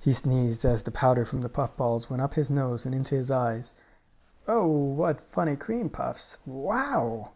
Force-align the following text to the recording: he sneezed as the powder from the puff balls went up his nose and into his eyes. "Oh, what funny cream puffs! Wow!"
he 0.00 0.12
sneezed 0.12 0.64
as 0.64 0.82
the 0.82 0.90
powder 0.90 1.24
from 1.24 1.40
the 1.40 1.48
puff 1.48 1.76
balls 1.76 2.10
went 2.10 2.20
up 2.20 2.34
his 2.34 2.50
nose 2.50 2.84
and 2.84 2.92
into 2.96 3.14
his 3.14 3.30
eyes. 3.30 3.74
"Oh, 4.48 4.66
what 4.66 5.20
funny 5.20 5.54
cream 5.54 5.88
puffs! 5.88 6.36
Wow!" 6.44 7.30